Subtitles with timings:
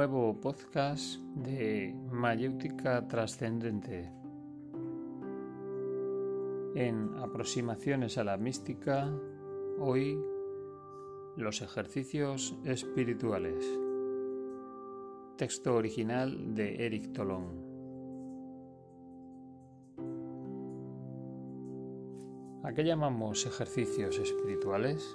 [0.00, 4.10] nuevo podcast de Mayéutica Trascendente.
[6.74, 9.12] En aproximaciones a la mística,
[9.78, 10.18] hoy
[11.36, 13.62] los ejercicios espirituales.
[15.36, 17.62] Texto original de Eric Tolón.
[22.64, 25.14] ¿A qué llamamos ejercicios espirituales?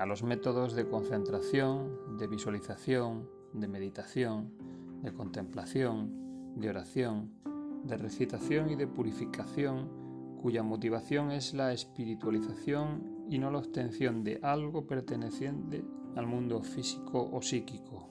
[0.00, 4.50] A los métodos de concentración, de visualización, de meditación,
[5.02, 7.34] de contemplación, de oración,
[7.84, 14.40] de recitación y de purificación, cuya motivación es la espiritualización y no la obtención de
[14.42, 15.84] algo perteneciente
[16.16, 18.08] al mundo físico o psíquico.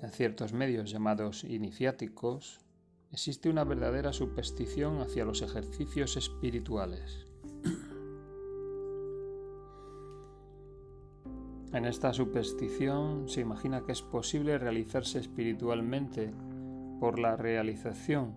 [0.00, 2.60] En ciertos medios llamados iniciáticos,
[3.10, 7.26] existe una verdadera superstición hacia los ejercicios espirituales.
[11.78, 16.32] En esta superstición se imagina que es posible realizarse espiritualmente
[16.98, 18.34] por la realización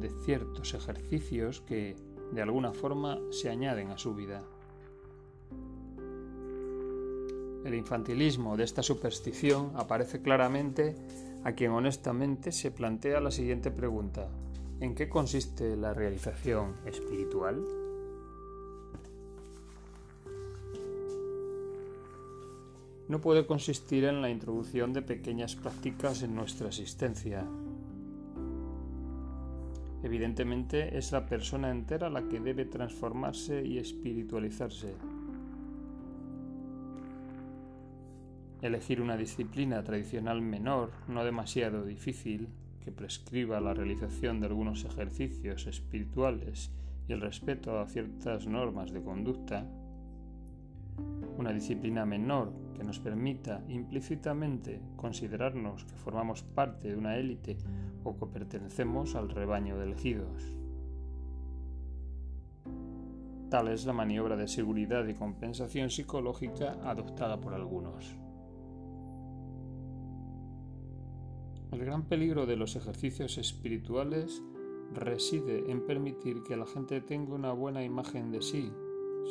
[0.00, 1.96] de ciertos ejercicios que
[2.32, 4.42] de alguna forma se añaden a su vida.
[7.66, 10.96] El infantilismo de esta superstición aparece claramente
[11.44, 14.30] a quien honestamente se plantea la siguiente pregunta.
[14.80, 17.79] ¿En qué consiste la realización espiritual?
[23.10, 27.44] No puede consistir en la introducción de pequeñas prácticas en nuestra existencia.
[30.04, 34.94] Evidentemente es la persona entera la que debe transformarse y espiritualizarse.
[38.62, 42.46] Elegir una disciplina tradicional menor, no demasiado difícil,
[42.84, 46.70] que prescriba la realización de algunos ejercicios espirituales
[47.08, 49.66] y el respeto a ciertas normas de conducta,
[51.36, 57.58] una disciplina menor que nos permita implícitamente considerarnos que formamos parte de una élite
[58.04, 60.56] o que pertenecemos al rebaño de elegidos.
[63.50, 68.16] Tal es la maniobra de seguridad y compensación psicológica adoptada por algunos.
[71.72, 74.42] El gran peligro de los ejercicios espirituales
[74.94, 78.72] reside en permitir que la gente tenga una buena imagen de sí,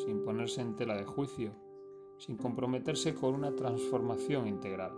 [0.06, 1.69] sin ponerse en tela de juicio
[2.20, 4.92] sin comprometerse con una transformación integral.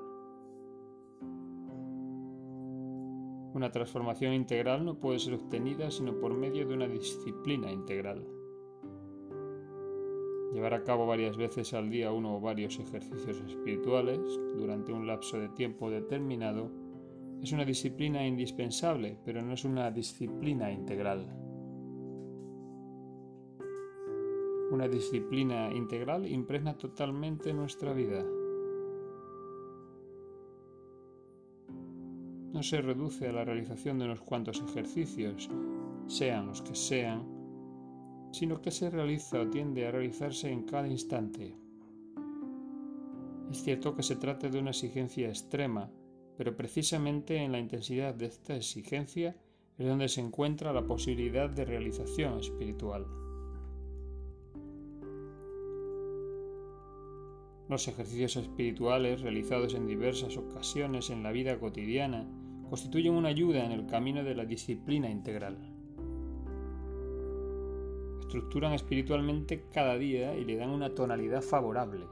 [3.53, 8.25] Una transformación integral no puede ser obtenida sino por medio de una disciplina integral.
[10.53, 14.19] Llevar a cabo varias veces al día uno o varios ejercicios espirituales
[14.57, 16.71] durante un lapso de tiempo determinado
[17.41, 21.50] es una disciplina indispensable, pero no es una disciplina integral.
[24.71, 28.25] Una disciplina integral impregna totalmente nuestra vida.
[32.53, 35.49] No se reduce a la realización de unos cuantos ejercicios,
[36.07, 37.27] sean los que sean,
[38.31, 41.53] sino que se realiza o tiende a realizarse en cada instante.
[43.51, 45.91] Es cierto que se trata de una exigencia extrema,
[46.37, 49.35] pero precisamente en la intensidad de esta exigencia
[49.77, 53.20] es donde se encuentra la posibilidad de realización espiritual.
[57.71, 62.27] Los ejercicios espirituales realizados en diversas ocasiones en la vida cotidiana
[62.69, 65.57] constituyen una ayuda en el camino de la disciplina integral.
[68.19, 72.05] Estructuran espiritualmente cada día y le dan una tonalidad favorable.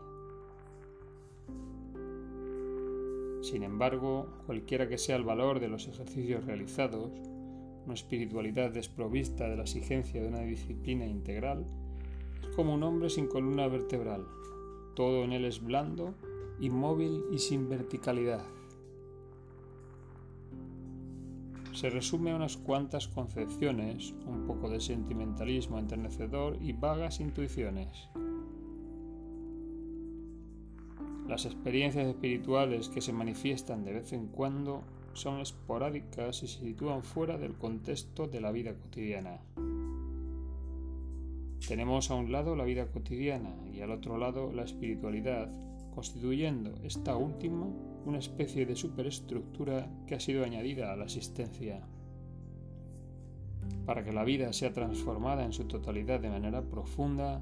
[3.42, 7.12] Sin embargo, cualquiera que sea el valor de los ejercicios realizados,
[7.84, 11.66] una espiritualidad desprovista de la exigencia de una disciplina integral
[12.44, 14.26] es como un hombre sin columna vertebral,
[15.00, 16.14] todo en él es blando,
[16.60, 18.44] inmóvil y sin verticalidad.
[21.72, 28.10] Se resume a unas cuantas concepciones, un poco de sentimentalismo enternecedor y vagas intuiciones.
[31.30, 37.04] Las experiencias espirituales que se manifiestan de vez en cuando son esporádicas y se sitúan
[37.04, 39.40] fuera del contexto de la vida cotidiana.
[41.70, 45.52] Tenemos a un lado la vida cotidiana y al otro lado la espiritualidad,
[45.94, 47.68] constituyendo esta última
[48.08, 51.88] una especie de superestructura que ha sido añadida a la existencia.
[53.86, 57.40] Para que la vida sea transformada en su totalidad de manera profunda,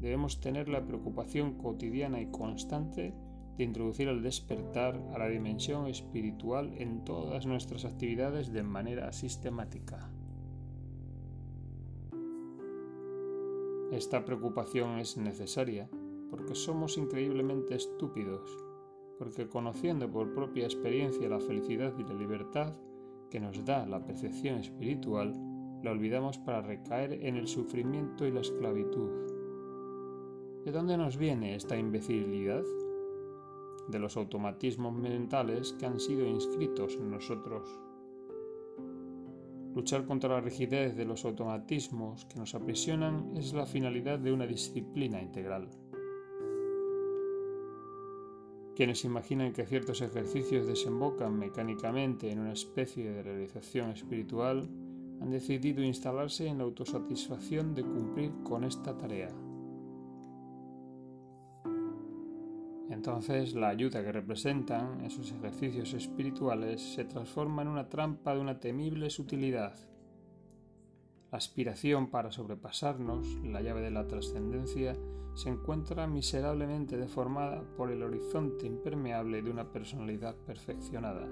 [0.00, 3.12] debemos tener la preocupación cotidiana y constante
[3.58, 10.15] de introducir el despertar a la dimensión espiritual en todas nuestras actividades de manera sistemática.
[13.92, 15.88] Esta preocupación es necesaria
[16.28, 18.58] porque somos increíblemente estúpidos,
[19.16, 22.74] porque conociendo por propia experiencia la felicidad y la libertad
[23.30, 25.34] que nos da la percepción espiritual,
[25.84, 29.10] la olvidamos para recaer en el sufrimiento y la esclavitud.
[30.64, 32.64] ¿De dónde nos viene esta imbecilidad?
[33.86, 37.85] De los automatismos mentales que han sido inscritos en nosotros.
[39.76, 44.46] Luchar contra la rigidez de los automatismos que nos aprisionan es la finalidad de una
[44.46, 45.68] disciplina integral.
[48.74, 54.66] Quienes imaginan que ciertos ejercicios desembocan mecánicamente en una especie de realización espiritual
[55.20, 59.28] han decidido instalarse en la autosatisfacción de cumplir con esta tarea.
[62.90, 68.60] Entonces la ayuda que representan esos ejercicios espirituales se transforma en una trampa de una
[68.60, 69.74] temible sutilidad.
[71.32, 74.96] La aspiración para sobrepasarnos, la llave de la trascendencia,
[75.34, 81.28] se encuentra miserablemente deformada por el horizonte impermeable de una personalidad perfeccionada.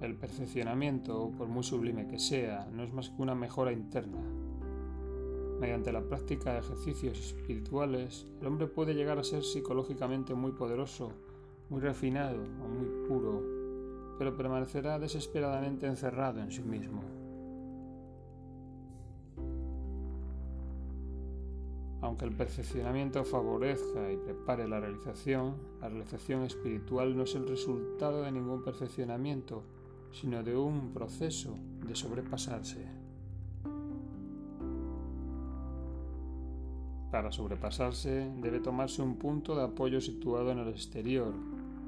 [0.00, 4.20] El perfeccionamiento, por muy sublime que sea, no es más que una mejora interna.
[5.60, 11.10] Mediante la práctica de ejercicios espirituales, el hombre puede llegar a ser psicológicamente muy poderoso,
[11.68, 13.42] muy refinado o muy puro,
[14.18, 17.02] pero permanecerá desesperadamente encerrado en sí mismo.
[22.00, 28.22] Aunque el perfeccionamiento favorezca y prepare la realización, la realización espiritual no es el resultado
[28.22, 29.64] de ningún perfeccionamiento,
[30.12, 33.07] sino de un proceso de sobrepasarse.
[37.10, 41.32] Para sobrepasarse debe tomarse un punto de apoyo situado en el exterior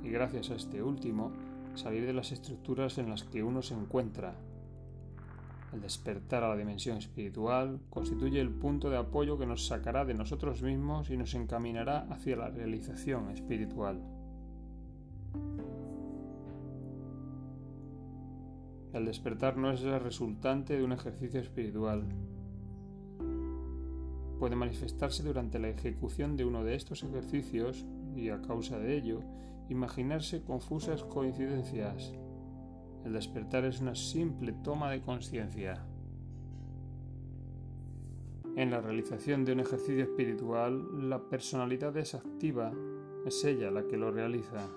[0.02, 1.32] y gracias a este último
[1.74, 4.34] salir de las estructuras en las que uno se encuentra.
[5.74, 10.14] El despertar a la dimensión espiritual constituye el punto de apoyo que nos sacará de
[10.14, 14.00] nosotros mismos y nos encaminará hacia la realización espiritual.
[18.92, 22.04] El despertar no es el resultante de un ejercicio espiritual.
[24.40, 27.84] Puede manifestarse durante la ejecución de uno de estos ejercicios
[28.16, 29.20] y a causa de ello
[29.68, 32.14] imaginarse confusas coincidencias.
[33.04, 35.84] El despertar es una simple toma de conciencia.
[38.56, 42.72] En la realización de un ejercicio espiritual, la personalidad es activa,
[43.26, 44.70] es ella la que lo realiza.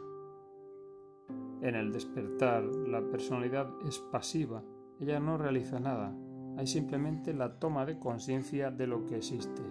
[1.62, 4.62] En el despertar, la personalidad es pasiva,
[5.00, 6.14] ella no realiza nada,
[6.58, 9.62] hay simplemente la toma de conciencia de lo que existe.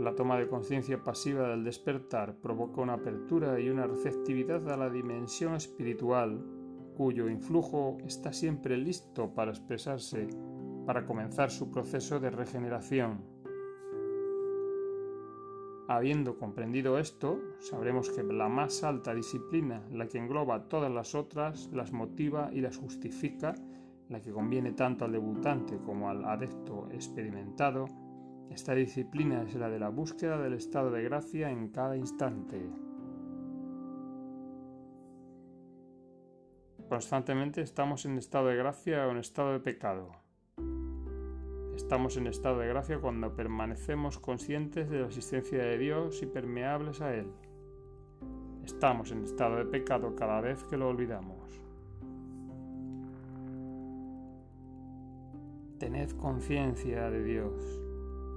[0.00, 4.88] La toma de conciencia pasiva del despertar provoca una apertura y una receptividad a la
[4.88, 6.42] dimensión espiritual,
[6.96, 10.28] cuyo influjo está siempre listo para expresarse,
[10.86, 13.39] para comenzar su proceso de regeneración.
[15.90, 21.68] Habiendo comprendido esto, sabremos que la más alta disciplina, la que engloba todas las otras,
[21.72, 23.56] las motiva y las justifica,
[24.08, 27.86] la que conviene tanto al debutante como al adepto experimentado,
[28.50, 32.70] esta disciplina es la de la búsqueda del estado de gracia en cada instante.
[36.88, 40.29] Constantemente estamos en estado de gracia o en estado de pecado.
[41.90, 47.00] Estamos en estado de gracia cuando permanecemos conscientes de la existencia de Dios y permeables
[47.00, 47.26] a Él.
[48.64, 51.36] Estamos en estado de pecado cada vez que lo olvidamos.
[55.80, 57.80] Tened conciencia de Dios.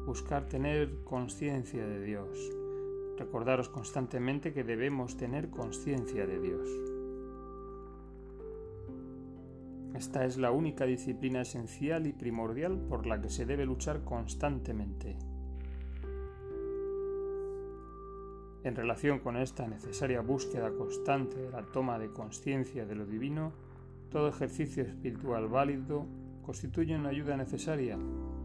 [0.07, 2.49] Buscar tener conciencia de Dios.
[3.19, 6.92] Recordaros constantemente que debemos tener conciencia de Dios.
[9.93, 15.17] Esta es la única disciplina esencial y primordial por la que se debe luchar constantemente.
[18.63, 23.51] En relación con esta necesaria búsqueda constante de la toma de conciencia de lo divino,
[24.09, 26.05] todo ejercicio espiritual válido
[26.43, 27.97] constituye una ayuda necesaria,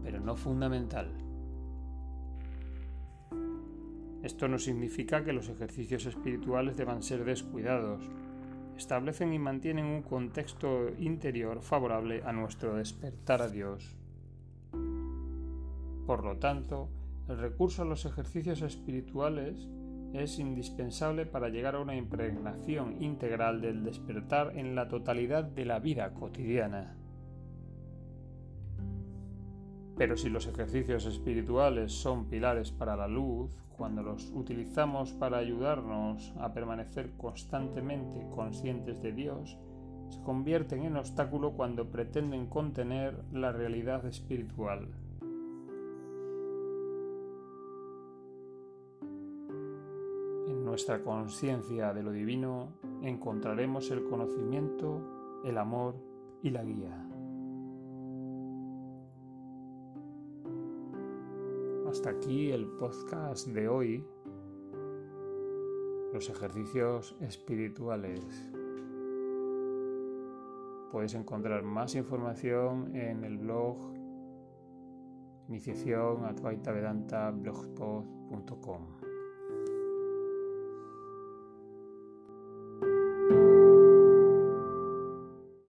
[0.03, 1.11] pero no fundamental.
[4.23, 8.01] Esto no significa que los ejercicios espirituales deban ser descuidados,
[8.79, 13.95] establecen y mantienen un contexto interior favorable a nuestro despertar a Dios.
[16.07, 16.89] Por lo tanto,
[17.27, 19.67] el recurso a los ejercicios espirituales
[20.13, 25.79] es indispensable para llegar a una impregnación integral del despertar en la totalidad de la
[25.79, 26.95] vida cotidiana.
[29.99, 36.33] Pero si los ejercicios espirituales son pilares para la luz, cuando los utilizamos para ayudarnos
[36.39, 39.57] a permanecer constantemente conscientes de Dios,
[40.07, 44.87] se convierten en obstáculo cuando pretenden contener la realidad espiritual.
[50.47, 52.69] En nuestra conciencia de lo divino
[53.03, 55.95] encontraremos el conocimiento, el amor
[56.41, 57.08] y la guía.
[61.89, 64.05] Hasta aquí el podcast de hoy,
[66.13, 68.23] los ejercicios espirituales.
[70.91, 73.91] Puedes encontrar más información en el blog
[75.47, 76.27] iniciación
[77.31, 78.98] blogspot.com.